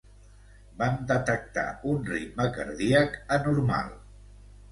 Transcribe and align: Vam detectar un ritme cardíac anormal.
Vam 0.77 0.93
detectar 1.11 1.65
un 1.91 2.01
ritme 2.07 2.47
cardíac 2.55 3.19
anormal. 3.39 3.93